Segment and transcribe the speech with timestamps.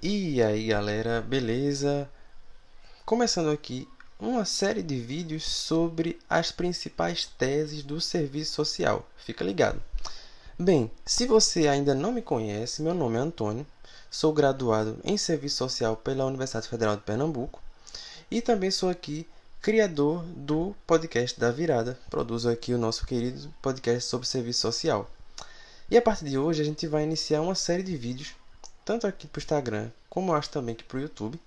[0.00, 2.08] E aí galera, beleza?
[3.04, 9.04] Começando aqui uma série de vídeos sobre as principais teses do serviço social.
[9.16, 9.82] Fica ligado.
[10.56, 13.66] Bem, se você ainda não me conhece, meu nome é Antônio,
[14.08, 17.60] sou graduado em Serviço Social pela Universidade Federal de Pernambuco
[18.30, 19.26] e também sou aqui
[19.60, 21.98] criador do podcast da Virada.
[22.08, 25.10] Produzo aqui o nosso querido podcast sobre serviço social.
[25.90, 28.37] E a partir de hoje a gente vai iniciar uma série de vídeos
[28.88, 31.38] tanto aqui para o Instagram, como acho também que para o YouTube,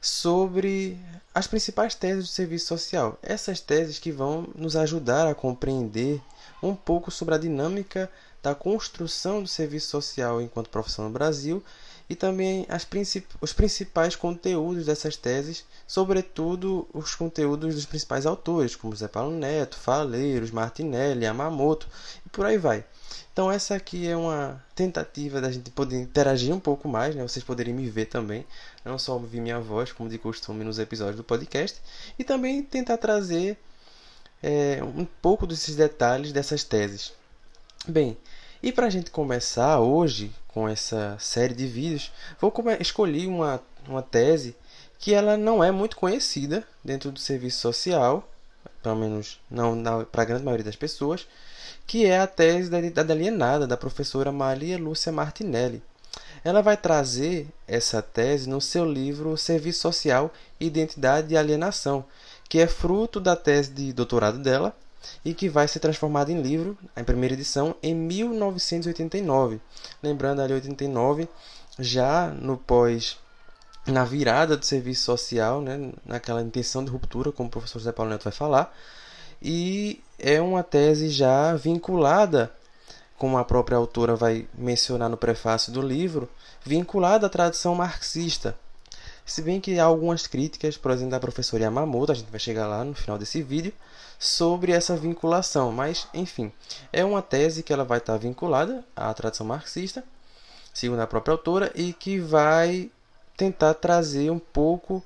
[0.00, 0.98] sobre
[1.34, 3.18] as principais teses do serviço social.
[3.22, 6.22] Essas teses que vão nos ajudar a compreender
[6.62, 8.10] um pouco sobre a dinâmica
[8.42, 11.62] da construção do serviço social enquanto profissão no Brasil
[12.08, 18.96] e também princip os principais conteúdos dessas teses, sobretudo os conteúdos dos principais autores, como
[18.96, 21.86] Zé Paulo Neto, Faleiros, Martinelli, Yamamoto
[22.24, 22.86] e por aí vai.
[23.32, 27.22] Então essa aqui é uma tentativa da gente poder interagir um pouco mais, né?
[27.22, 28.44] Vocês poderem me ver também,
[28.84, 31.80] não só ouvir minha voz, como de costume nos episódios do podcast,
[32.18, 33.56] e também tentar trazer
[34.42, 37.12] é, um pouco desses detalhes dessas teses.
[37.86, 38.16] Bem,
[38.62, 44.02] e para a gente começar hoje com essa série de vídeos, vou escolher uma, uma
[44.02, 44.56] tese
[44.98, 48.28] que ela não é muito conhecida dentro do serviço social,
[48.82, 51.26] pelo menos não para a grande maioria das pessoas,
[51.90, 55.82] que é a tese da identidade alienada da professora Maria Lúcia Martinelli.
[56.44, 62.04] Ela vai trazer essa tese no seu livro Serviço Social, Identidade e Alienação,
[62.48, 64.72] que é fruto da tese de doutorado dela
[65.24, 69.60] e que vai ser transformada em livro, em primeira edição, em 1989.
[70.00, 71.28] Lembrando ali 89,
[71.76, 73.18] já no pós
[73.84, 78.12] na virada do serviço social, né, naquela intenção de ruptura, como o professor José Paulo
[78.12, 78.72] Neto vai falar,
[79.42, 82.52] e é uma tese já vinculada,
[83.18, 86.28] como a própria autora vai mencionar no prefácio do livro,
[86.64, 88.56] vinculada à tradição marxista.
[89.26, 92.66] Se bem que há algumas críticas, por exemplo, da professora Yamamoto, a gente vai chegar
[92.66, 93.72] lá no final desse vídeo,
[94.18, 96.52] sobre essa vinculação, mas enfim,
[96.92, 100.04] é uma tese que ela vai estar vinculada à tradição marxista,
[100.74, 102.90] segundo a própria autora, e que vai
[103.36, 105.02] tentar trazer um pouco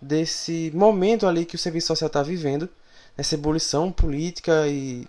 [0.00, 2.68] desse momento ali que o serviço social está vivendo,
[3.18, 5.08] essa ebulição política e,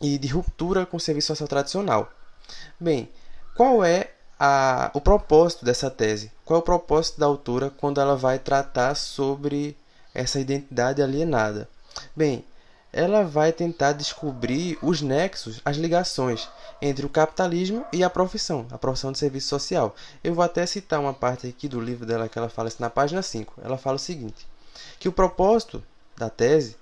[0.00, 2.08] e de ruptura com o serviço social tradicional.
[2.78, 3.10] Bem,
[3.56, 6.30] qual é a, o propósito dessa tese?
[6.44, 9.76] Qual é o propósito da autora quando ela vai tratar sobre
[10.14, 11.68] essa identidade alienada?
[12.14, 12.44] Bem,
[12.92, 16.48] ela vai tentar descobrir os nexos, as ligações
[16.80, 19.94] entre o capitalismo e a profissão, a profissão de serviço social.
[20.22, 22.88] Eu vou até citar uma parte aqui do livro dela que ela fala isso na
[22.88, 23.60] página 5.
[23.62, 24.46] Ela fala o seguinte:
[25.00, 25.82] que o propósito
[26.16, 26.76] da tese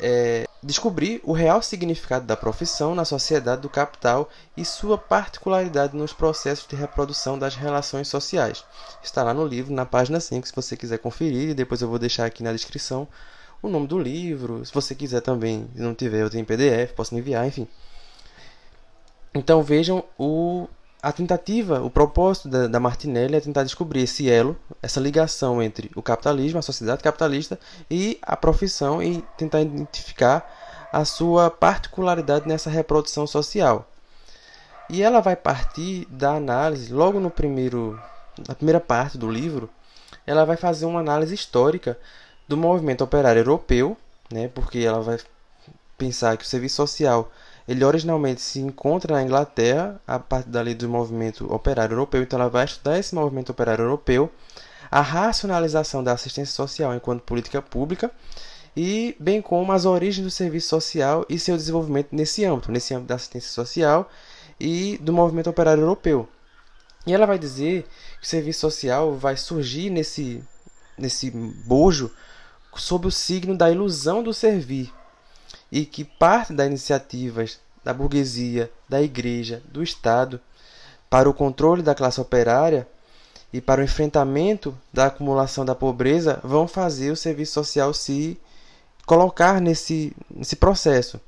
[0.00, 6.12] é, descobrir o real significado da profissão na sociedade do capital e sua particularidade nos
[6.12, 8.64] processos de reprodução das relações sociais.
[9.02, 11.98] Está lá no livro, na página 5, se você quiser conferir, e depois eu vou
[11.98, 13.06] deixar aqui na descrição
[13.62, 14.64] o nome do livro.
[14.64, 17.66] Se você quiser também, se não tiver, eu tenho PDF, posso enviar, enfim.
[19.34, 20.68] Então vejam o
[21.02, 25.90] a tentativa, o propósito da, da, Martinelli é tentar descobrir esse elo, essa ligação entre
[25.96, 27.58] o capitalismo, a sociedade capitalista
[27.90, 33.88] e a profissão e tentar identificar a sua particularidade nessa reprodução social.
[34.90, 37.98] E ela vai partir da análise, logo no primeiro,
[38.46, 39.70] na primeira parte do livro,
[40.26, 41.98] ela vai fazer uma análise histórica
[42.46, 43.96] do movimento operário europeu,
[44.30, 45.18] né, porque ela vai
[45.96, 47.30] pensar que o serviço social
[47.70, 52.50] ele originalmente se encontra na Inglaterra, a partir dali do movimento operário europeu, então ela
[52.50, 54.28] vai estudar esse movimento operário europeu,
[54.90, 58.10] a racionalização da assistência social enquanto política pública
[58.76, 63.10] e bem como as origens do serviço social e seu desenvolvimento nesse âmbito, nesse âmbito
[63.10, 64.10] da assistência social
[64.58, 66.28] e do movimento operário europeu.
[67.06, 67.86] E ela vai dizer
[68.18, 70.42] que o serviço social vai surgir nesse,
[70.98, 72.10] nesse bojo
[72.74, 74.92] sob o signo da ilusão do servir,
[75.70, 80.40] e que parte das iniciativas da burguesia, da igreja, do Estado
[81.08, 82.86] para o controle da classe operária
[83.52, 88.38] e para o enfrentamento da acumulação da pobreza vão fazer o serviço social se
[89.06, 91.20] colocar nesse, nesse processo.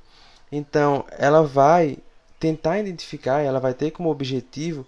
[0.51, 1.99] Então, ela vai
[2.39, 4.87] tentar identificar, ela vai ter como objetivo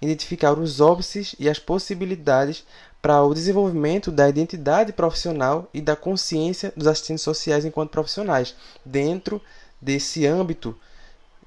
[0.00, 2.64] identificar os óbices e as possibilidades
[3.04, 9.42] para o desenvolvimento da identidade profissional e da consciência dos assistentes sociais enquanto profissionais, dentro
[9.78, 10.74] desse âmbito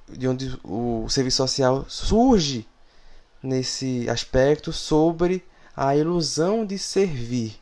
[0.07, 2.67] de onde o serviço social surge
[3.41, 5.43] nesse aspecto sobre
[5.75, 7.59] a ilusão de servir.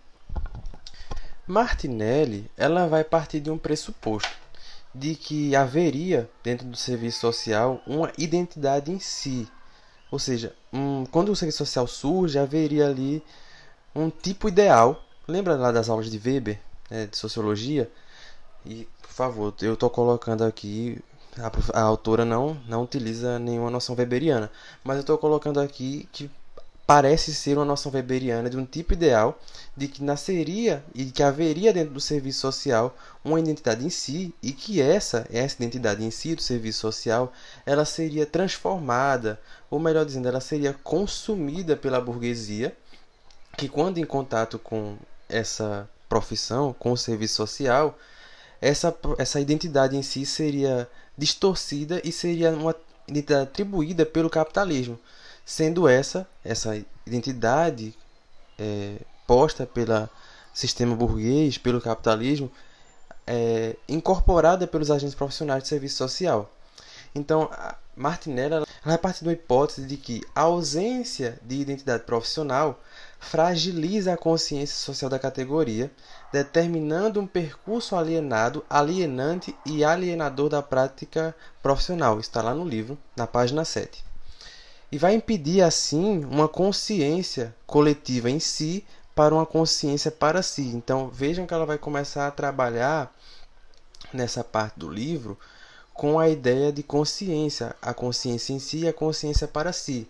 [1.48, 4.30] Martinelli, ela vai partir de um pressuposto
[4.94, 9.48] de que haveria dentro do serviço social uma identidade em si,
[10.12, 13.24] Ou seja, um, quando o serviço social surge, haveria ali
[13.96, 15.02] um tipo ideal.
[15.28, 16.60] Lembra lá das aulas de Weber,
[16.90, 17.90] né, de sociologia?
[18.66, 21.00] E, por favor, eu estou colocando aqui.
[21.38, 24.50] A, a, autora não, não utiliza nenhuma noção weberiana,
[24.84, 26.32] mas eu estou colocando aqui que
[26.88, 29.40] parece ser uma noção weberiana de um tipo ideal
[29.76, 34.52] de que nasceria e que haveria dentro do serviço social uma identidade em si e
[34.52, 37.34] que essa essa identidade em si do serviço social
[37.66, 42.76] ela seria transformada ou melhor dizendo ela seria consumida pela burguesia
[43.58, 44.98] que quando em contato com
[45.30, 47.98] essa profissão com o serviço social
[48.62, 52.76] essa essa identidade em si seria distorcida e seria uma
[53.08, 55.00] identidade atribuída pelo capitalismo
[55.46, 56.76] sendo essa essa
[57.06, 57.94] identidade
[58.58, 58.98] é,
[59.28, 60.10] posta pelo
[60.54, 62.50] sistema burguês, pelo capitalismo,
[63.28, 66.50] é, incorporada pelos agentes profissionais de serviço social.
[67.14, 67.50] Então,
[67.96, 72.80] Martinelli ela partir de uma hipótese de que a ausência de identidade profissional
[73.30, 75.92] fragiliza a consciência social da categoria,
[76.32, 82.20] determinando um percurso alienado, alienante e alienador da prática profissional.
[82.20, 84.06] Está lá no livro, na página 7
[84.92, 90.62] e vai impedir assim uma consciência coletiva em si para uma consciência para si.
[90.62, 93.14] Então vejam que ela vai começar a trabalhar
[94.14, 95.38] nessa parte do livro
[95.94, 100.08] com a ideia de consciência, a consciência em si e a consciência para si.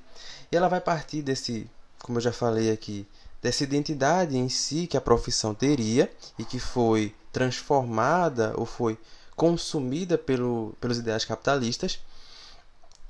[0.51, 1.69] E ela vai partir desse,
[2.05, 3.07] como eu já falei aqui,
[3.41, 6.07] dessa identidade em si que a profissão teria
[6.37, 8.95] e que foi transformada ou foi
[9.35, 11.99] consumida pelo, pelos ideais capitalistas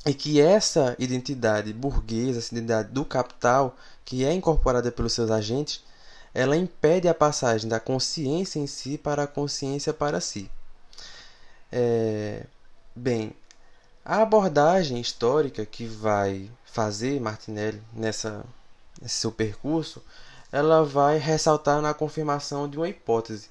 [0.06, 3.76] e que essa identidade burguesa, essa identidade do capital,
[4.06, 5.84] que é incorporada pelos seus agentes,
[6.34, 10.50] ela impede a passagem da consciência em si para a consciência para si.
[11.70, 12.46] É,
[12.96, 13.34] bem,
[14.06, 18.46] a abordagem histórica que vai fazer Martinelli nessa,
[19.02, 20.02] nesse seu percurso,
[20.52, 23.50] ela vai ressaltar na confirmação de uma hipótese,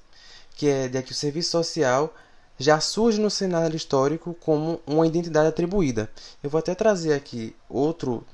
[0.57, 2.15] que é de que o serviço social
[2.59, 6.11] já surge no cenário histórico como uma identidade atribuída.
[6.43, 8.25] Eu vou até trazer aqui outro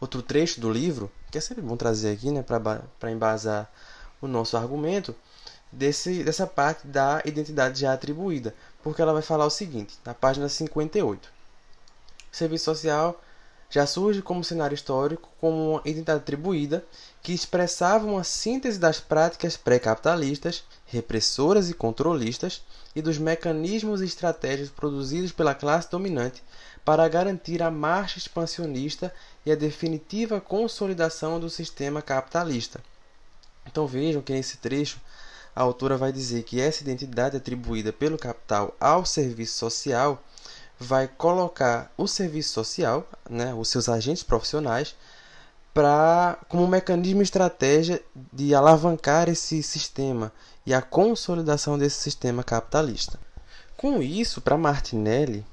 [0.00, 3.70] outro trecho do livro, que é sempre bom trazer aqui, né, para embasar
[4.20, 5.14] o nosso argumento,
[5.70, 10.48] desse, dessa parte da identidade já atribuída, porque ela vai falar o seguinte, na página
[10.48, 11.30] 58.
[12.32, 13.20] O serviço social
[13.70, 16.84] já surge como cenário histórico como uma identidade atribuída
[17.22, 22.62] que expressava uma síntese das práticas pré-capitalistas, repressoras e controlistas
[22.94, 26.42] e dos mecanismos e estratégias produzidos pela classe dominante
[26.84, 29.14] para garantir a marcha expansionista
[29.46, 32.80] e a definitiva consolidação do sistema capitalista.
[33.64, 34.98] Então vejam que nesse trecho
[35.54, 40.22] a autora vai dizer que essa identidade atribuída pelo capital ao serviço social
[40.80, 44.96] vai colocar o serviço social, né, os seus agentes profissionais,
[45.74, 50.32] para como um mecanismo estratégia de alavancar esse sistema
[50.64, 53.20] e a consolidação desse sistema capitalista.
[53.76, 55.44] Com isso, para Martinelli,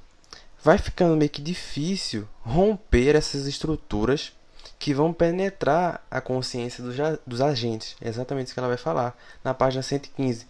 [0.64, 4.32] vai ficando meio que difícil romper essas estruturas
[4.78, 6.96] que vão penetrar a consciência dos,
[7.26, 7.96] dos agentes.
[8.00, 10.46] É exatamente isso que ela vai falar na página 115.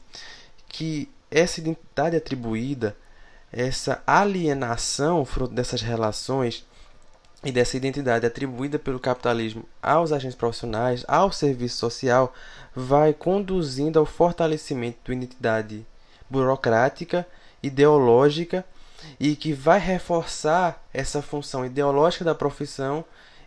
[0.69, 2.97] Que essa identidade atribuída
[3.53, 6.67] essa alienação fruto dessas relações
[7.45, 12.35] e dessa identidade atribuída pelo capitalismo aos agentes profissionais, ao serviço social,
[12.75, 15.87] vai conduzindo ao fortalecimento da identidade
[16.29, 17.27] burocrática,
[17.63, 18.65] ideológica
[19.19, 23.05] e que vai reforçar essa função ideológica da profissão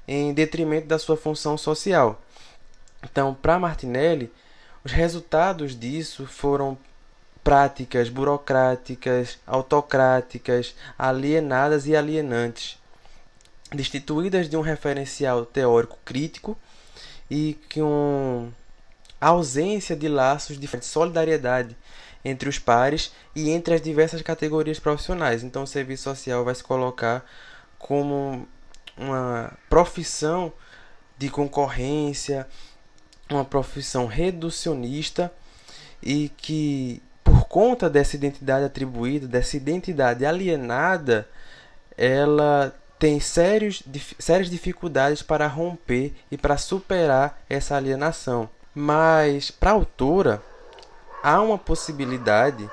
[0.07, 2.21] em detrimento da sua função social.
[3.03, 4.31] Então, para Martinelli,
[4.83, 6.77] os resultados disso foram
[7.43, 12.77] práticas burocráticas, autocráticas, alienadas e alienantes,
[13.71, 16.57] destituídas de um referencial teórico crítico
[17.29, 18.51] e com
[19.19, 21.75] ausência de laços de solidariedade
[22.23, 25.43] entre os pares e entre as diversas categorias profissionais.
[25.43, 27.25] Então, o serviço social vai se colocar
[27.79, 28.47] como
[28.97, 30.53] uma profissão
[31.17, 32.47] de concorrência,
[33.29, 35.31] uma profissão reducionista
[36.01, 37.01] e que
[37.51, 41.27] conta dessa identidade atribuída, dessa identidade alienada,
[41.97, 43.83] ela tem sérios,
[44.17, 48.49] sérias dificuldades para romper e para superar essa alienação.
[48.73, 50.41] Mas, para a autora,
[51.21, 52.69] há uma possibilidade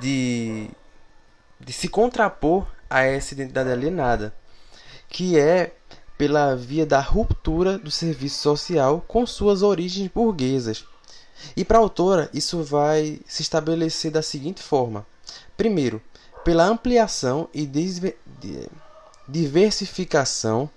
[0.00, 0.68] de,
[1.60, 4.34] de se contrapor a essa identidade alienada,
[5.08, 5.72] que é
[6.18, 10.84] pela via da ruptura do serviço social com suas origens burguesas.
[11.56, 15.06] E para a autora, isso vai se estabelecer da seguinte forma:
[15.56, 16.00] primeiro,
[16.44, 17.68] pela ampliação e
[19.28, 20.70] diversificação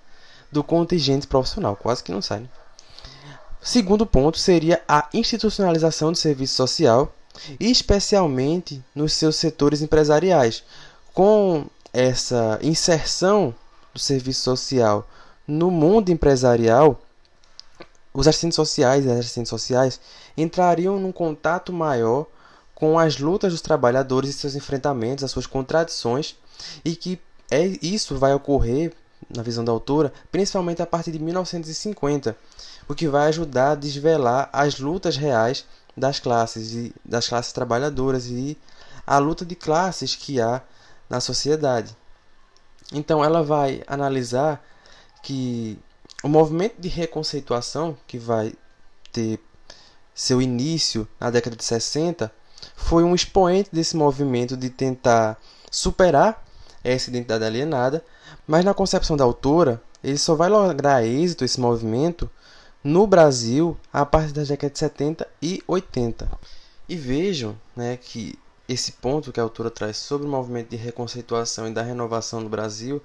[0.50, 1.76] do contingente profissional.
[1.76, 2.40] Quase que não sai.
[2.40, 2.48] Né?
[3.60, 7.14] Segundo ponto seria a institucionalização do serviço social,
[7.58, 10.62] especialmente nos seus setores empresariais.
[11.12, 13.54] Com essa inserção
[13.92, 15.08] do serviço social
[15.46, 17.00] no mundo empresarial,
[18.12, 20.00] os assistentes sociais e as assistentes sociais
[20.36, 22.26] entrariam num contato maior
[22.74, 26.36] com as lutas dos trabalhadores e seus enfrentamentos, as suas contradições,
[26.84, 28.92] e que é, isso vai ocorrer,
[29.34, 32.36] na visão da autora, principalmente a partir de 1950,
[32.88, 35.64] o que vai ajudar a desvelar as lutas reais
[35.96, 38.58] das classes, e, das classes trabalhadoras e
[39.06, 40.62] a luta de classes que há
[41.08, 41.96] na sociedade.
[42.92, 44.62] Então ela vai analisar
[45.22, 45.78] que
[46.22, 48.52] o movimento de reconceituação que vai
[49.12, 49.40] ter
[50.14, 52.30] seu início na década de 60
[52.76, 55.38] foi um expoente desse movimento de tentar
[55.70, 56.44] superar
[56.82, 58.04] essa identidade alienada,
[58.46, 62.30] mas na concepção da autora, ele só vai lograr êxito esse movimento
[62.82, 66.30] no Brasil a partir das décadas de 70 e 80.
[66.88, 71.66] E vejam né, que esse ponto que a autora traz sobre o movimento de reconceituação
[71.66, 73.02] e da renovação no Brasil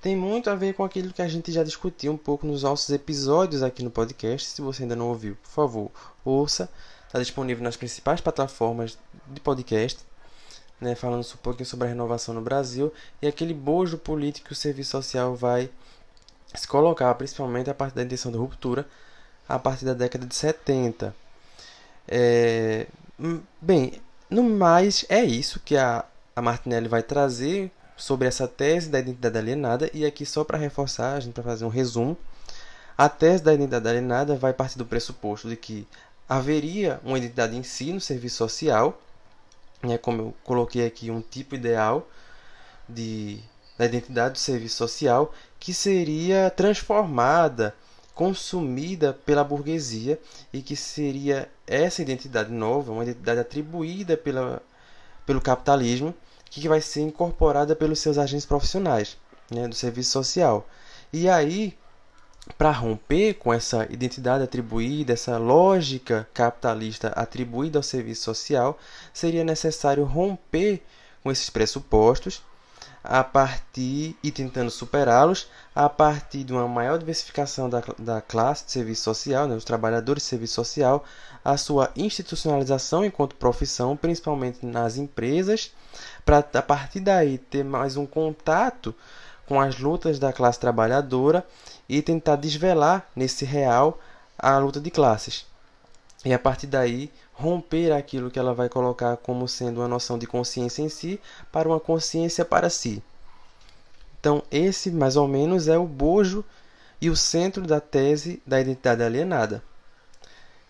[0.00, 2.88] tem muito a ver com aquilo que a gente já discutiu um pouco nos nossos
[2.90, 4.48] episódios aqui no podcast.
[4.48, 5.90] Se você ainda não ouviu, por favor,
[6.24, 6.68] ouça.
[7.06, 9.98] Está disponível nas principais plataformas de podcast,
[10.80, 14.56] né, falando um pouquinho sobre a renovação no Brasil e aquele bojo político que o
[14.56, 15.70] serviço social vai
[16.54, 18.86] se colocar, principalmente a partir da intenção de ruptura,
[19.48, 21.14] a partir da década de 70.
[22.06, 22.86] É,
[23.18, 24.00] hum, bem,
[24.30, 26.04] no mais, é isso que a,
[26.36, 29.90] a Martinelli vai trazer sobre essa tese da identidade alienada.
[29.92, 32.16] E aqui, só para reforçar, a gente vai fazer um resumo.
[32.96, 35.86] A tese da identidade alienada vai partir do pressuposto de que
[36.28, 39.00] haveria uma identidade em si no serviço social,
[39.82, 42.08] né, como eu coloquei aqui, um tipo ideal
[42.88, 43.40] de,
[43.76, 47.74] da identidade do serviço social, que seria transformada,
[48.14, 50.20] consumida pela burguesia
[50.52, 54.60] e que seria essa identidade nova, uma identidade atribuída pela,
[55.24, 56.14] pelo capitalismo,
[56.50, 59.16] que vai ser incorporada pelos seus agentes profissionais
[59.50, 60.66] né, do serviço social.
[61.12, 61.76] E aí
[62.56, 68.78] para romper com essa identidade atribuída, essa lógica capitalista atribuída ao serviço social,
[69.12, 70.82] seria necessário romper
[71.22, 72.42] com esses pressupostos
[73.02, 78.72] a partir e tentando superá-los a partir de uma maior diversificação da, da classe de
[78.72, 81.04] serviço social, né, os trabalhadores de serviço social,
[81.44, 85.70] a sua institucionalização enquanto profissão, principalmente nas empresas,
[86.28, 88.94] para a partir daí ter mais um contato
[89.46, 91.42] com as lutas da classe trabalhadora
[91.88, 93.98] e tentar desvelar nesse real
[94.38, 95.46] a luta de classes.
[96.22, 100.26] E a partir daí romper aquilo que ela vai colocar como sendo uma noção de
[100.26, 101.18] consciência em si
[101.50, 103.02] para uma consciência para si.
[104.20, 106.44] Então, esse mais ou menos é o bojo
[107.00, 109.62] e o centro da tese da identidade alienada.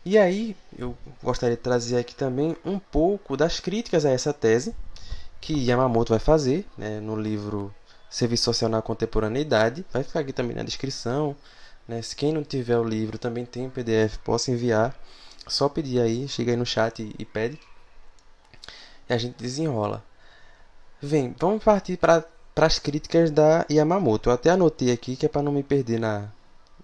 [0.05, 4.73] E aí, eu gostaria de trazer aqui também um pouco das críticas a essa tese
[5.41, 7.75] que Yamamoto vai fazer né, no livro
[8.11, 9.85] Serviço Social na Contemporaneidade.
[9.93, 11.37] Vai ficar aqui também na descrição.
[11.87, 12.03] Né?
[12.03, 14.95] Se quem não tiver o livro também tem um PDF, posso enviar.
[15.47, 17.59] Só pedir aí, chega aí no chat e, e pede.
[19.09, 20.05] E a gente desenrola.
[21.01, 22.25] Vem, vamos partir para
[22.57, 24.29] as críticas da Yamamoto.
[24.29, 26.29] Eu até anotei aqui que é para não me perder na,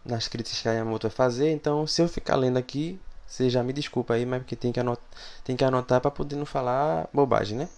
[0.04, 1.50] nas críticas que a Yamamoto vai fazer.
[1.50, 4.80] Então, se eu ficar lendo aqui, você já me desculpa aí, mas porque tem que
[4.80, 5.04] anotar,
[5.42, 7.68] tem que anotar para poder não falar bobagem, né?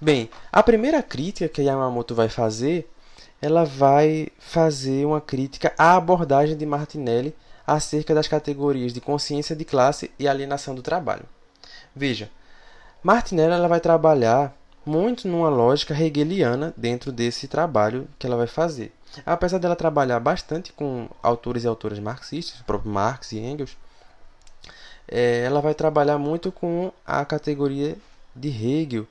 [0.00, 2.88] Bem, a primeira crítica que Yamamoto vai fazer,
[3.42, 7.34] ela vai fazer uma crítica à abordagem de Martinelli
[7.66, 11.24] acerca das categorias de consciência de classe e alienação do trabalho.
[11.96, 12.30] Veja,
[13.02, 18.92] Martinelli ela vai trabalhar muito numa lógica hegeliana dentro desse trabalho que ela vai fazer.
[19.26, 23.76] Apesar dela trabalhar bastante com autores e autoras marxistas, o próprio Marx e Engels,
[25.08, 27.96] é, ela vai trabalhar muito com a categoria
[28.34, 29.08] de Hegel,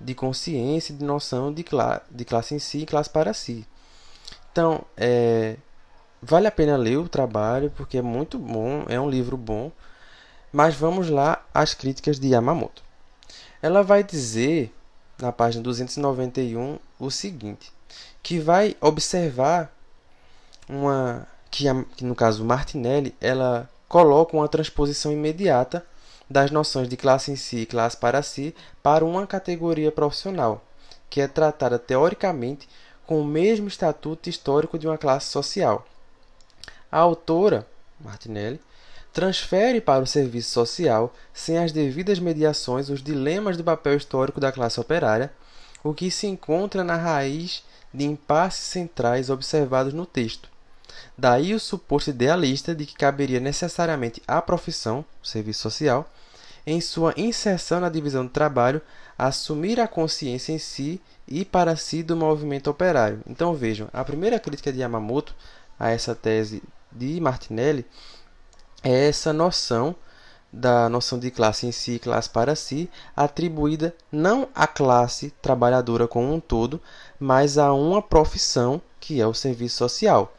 [0.00, 3.66] de consciência, de noção de, cla de classe em si e classe para si.
[4.50, 5.56] Então, é,
[6.22, 9.70] vale a pena ler o trabalho porque é muito bom, é um livro bom.
[10.52, 12.82] Mas vamos lá às críticas de Yamamoto.
[13.62, 14.74] Ela vai dizer
[15.20, 17.72] na página 291 o seguinte,
[18.22, 19.72] que vai observar
[20.68, 21.64] uma que,
[21.96, 25.84] que no caso Martinelli, ela coloca uma transposição imediata
[26.30, 30.64] das noções de classe em si e classe para si para uma categoria profissional,
[31.10, 32.68] que é tratada teoricamente
[33.04, 35.84] com o mesmo estatuto histórico de uma classe social.
[36.92, 37.66] A autora,
[37.98, 38.60] Martinelli,
[39.12, 44.52] transfere para o serviço social, sem as devidas mediações, os dilemas do papel histórico da
[44.52, 45.32] classe operária,
[45.82, 50.48] o que se encontra na raiz de impasses centrais observados no texto.
[51.18, 56.08] Daí o suposto idealista de que caberia necessariamente à profissão, serviço social,
[56.66, 58.80] em sua inserção na divisão do trabalho,
[59.16, 63.20] assumir a consciência em si e para si do movimento operário.
[63.26, 65.34] Então vejam, a primeira crítica de Yamamoto
[65.78, 67.86] a essa tese de Martinelli
[68.82, 69.94] é essa noção
[70.52, 76.32] da noção de classe em si, classe para si, atribuída não à classe trabalhadora como
[76.32, 76.80] um todo,
[77.18, 80.34] mas a uma profissão, que é o serviço social.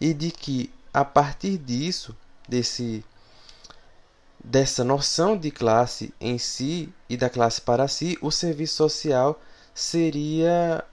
[0.00, 2.14] E de que a partir disso,
[2.48, 3.04] desse
[4.44, 9.40] dessa noção de classe em si e da classe para si, o serviço social
[9.74, 10.84] seria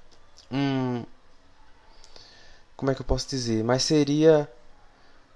[0.50, 1.04] um
[2.78, 4.50] como é que eu posso dizer, mas seria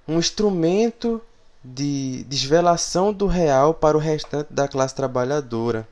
[0.07, 1.21] um instrumento
[1.63, 5.87] de desvelação do real para o restante da classe trabalhadora.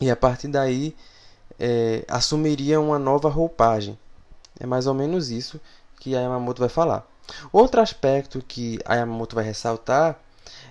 [0.00, 0.94] E a partir daí
[1.58, 3.98] é, assumiria uma nova roupagem.
[4.60, 5.60] É mais ou menos isso
[5.98, 7.04] que a Yamamoto vai falar.
[7.52, 10.20] Outro aspecto que a Yamamoto vai ressaltar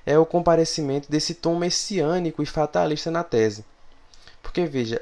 [0.05, 3.65] é o comparecimento desse tom messiânico e fatalista na tese.
[4.41, 5.01] Porque veja,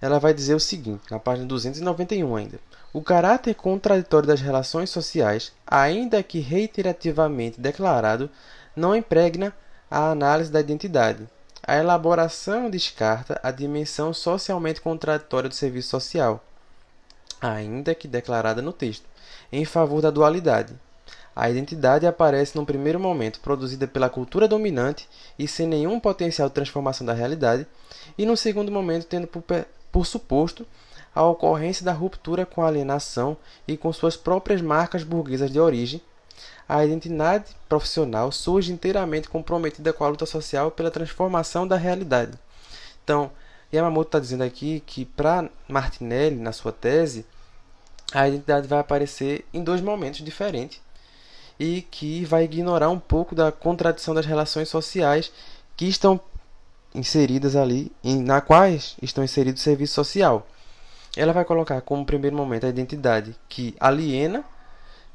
[0.00, 2.58] ela vai dizer o seguinte, na página 291 ainda.
[2.92, 8.30] O caráter contraditório das relações sociais, ainda que reiterativamente declarado,
[8.74, 9.54] não impregna
[9.90, 11.26] a análise da identidade.
[11.62, 16.44] A elaboração descarta a dimensão socialmente contraditória do serviço social,
[17.40, 19.04] ainda que declarada no texto,
[19.50, 20.74] em favor da dualidade.
[21.36, 25.06] A identidade aparece num primeiro momento produzida pela cultura dominante
[25.38, 27.66] e sem nenhum potencial de transformação da realidade,
[28.16, 29.44] e no segundo momento tendo por,
[29.92, 30.66] por suposto
[31.14, 33.36] a ocorrência da ruptura com a alienação
[33.68, 36.00] e com suas próprias marcas burguesas de origem,
[36.66, 42.32] a identidade profissional surge inteiramente comprometida com a luta social pela transformação da realidade.
[43.04, 43.30] Então,
[43.72, 47.26] Yamamoto está dizendo aqui que para Martinelli, na sua tese,
[48.12, 50.85] a identidade vai aparecer em dois momentos diferentes
[51.58, 55.32] e que vai ignorar um pouco da contradição das relações sociais
[55.76, 56.20] que estão
[56.94, 60.46] inseridas ali, na quais estão inseridos o serviço social
[61.16, 64.44] ela vai colocar como primeiro momento a identidade que aliena,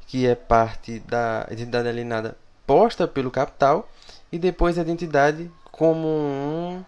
[0.08, 3.88] que é parte da identidade alienada posta pelo capital,
[4.30, 6.84] e depois a identidade como um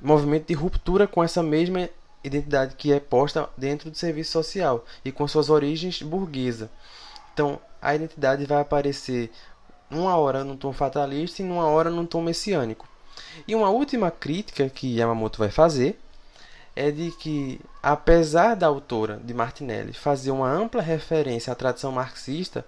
[0.00, 1.88] movimento de ruptura com essa mesma
[2.22, 6.70] identidade que é posta dentro do serviço social e com suas origens burguesa.
[7.32, 9.30] Então, a identidade vai aparecer
[9.90, 12.88] uma hora num tom fatalista e numa hora num tom messiânico.
[13.46, 15.98] E uma última crítica que Yamamoto vai fazer
[16.74, 22.64] é de que, apesar da autora de Martinelli fazer uma ampla referência à tradição marxista,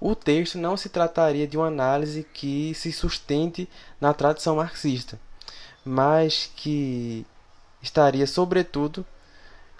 [0.00, 3.68] o texto não se trataria de uma análise que se sustente
[4.00, 5.18] na tradição marxista,
[5.84, 7.26] mas que
[7.82, 9.04] estaria, sobretudo,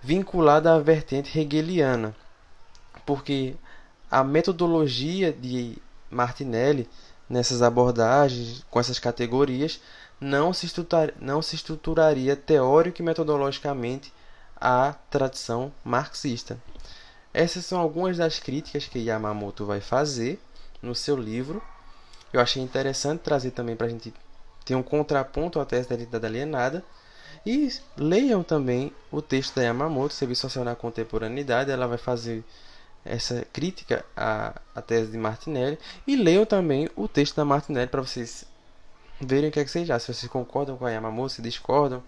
[0.03, 2.15] vinculada à vertente hegeliana,
[3.05, 3.55] porque
[4.11, 5.79] a metodologia de
[6.11, 6.89] Martinelli
[7.29, 9.81] nessas abordagens, com essas categorias,
[10.21, 10.67] não se,
[11.21, 14.13] não se estruturaria teórico e metodologicamente
[14.61, 16.59] à tradição marxista.
[17.35, 20.41] Essas são algumas das críticas que Yamamoto vai fazer
[20.81, 21.63] no seu livro.
[22.33, 24.15] Eu achei interessante trazer também para a gente
[24.65, 26.83] ter um contraponto à tese da identidade alienada.
[27.45, 31.71] E leiam também o texto da Yamamoto, Serviço Social na Contemporaneidade.
[31.71, 32.43] Ela vai fazer
[33.07, 35.79] essa crítica à, à tese de Martinelli.
[36.07, 38.45] E leiam também o texto da Martinelli para vocês
[39.21, 39.87] verem o que é que vocês.
[40.03, 42.03] Se vocês concordam com a Yamamoto, se discordam.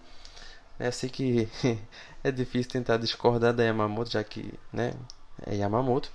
[0.77, 0.91] Né?
[0.91, 1.49] Sei que
[2.23, 4.93] é difícil tentar discordar da Yamamoto, já que né,
[5.45, 6.11] é Yamamoto.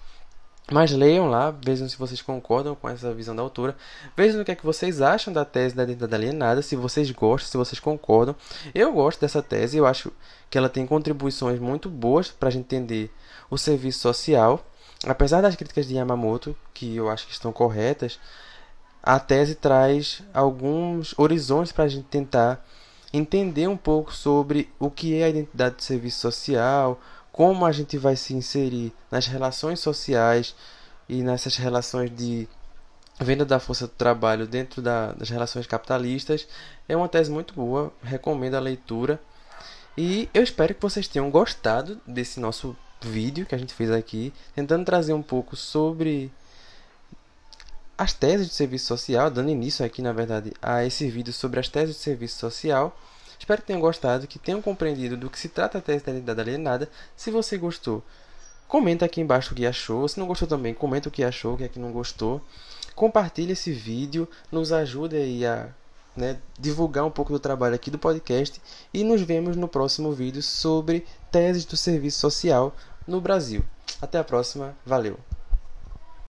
[0.72, 3.76] Mas leiam lá, vejam se vocês concordam com essa visão da autora.
[4.16, 7.50] Vejam o que é que vocês acham da tese da identidade alienada, se vocês gostam,
[7.50, 8.34] se vocês concordam.
[8.74, 10.10] Eu gosto dessa tese, eu acho
[10.48, 13.10] que ela tem contribuições muito boas para a gente entender
[13.50, 14.64] o serviço social.
[15.06, 18.18] Apesar das críticas de Yamamoto, que eu acho que estão corretas,
[19.02, 22.64] a tese traz alguns horizontes para a gente tentar
[23.12, 27.98] entender um pouco sobre o que é a identidade de serviço social, como a gente
[27.98, 30.54] vai se inserir nas relações sociais
[31.08, 32.48] e nessas relações de
[33.20, 36.48] venda da força do trabalho dentro da, das relações capitalistas.
[36.88, 39.20] É uma tese muito boa, recomendo a leitura.
[39.96, 44.32] E eu espero que vocês tenham gostado desse nosso vídeo que a gente fez aqui,
[44.54, 46.30] tentando trazer um pouco sobre
[47.96, 51.68] as teses de serviço social, dando início aqui, na verdade, a esse vídeo sobre as
[51.68, 52.96] teses de serviço social.
[53.38, 56.40] Espero que tenham gostado, que tenham compreendido do que se trata a tese da identidade
[56.40, 56.88] alienada.
[57.16, 58.02] Se você gostou,
[58.66, 60.08] comenta aqui embaixo o que achou.
[60.08, 62.40] Se não gostou também, comenta o que achou, o que é que não gostou.
[62.94, 65.68] Compartilhe esse vídeo, nos ajude aí a
[66.16, 68.60] né, divulgar um pouco do trabalho aqui do podcast
[68.92, 72.74] e nos vemos no próximo vídeo sobre teses do serviço social
[73.06, 73.64] no Brasil.
[74.00, 75.18] Até a próxima, valeu!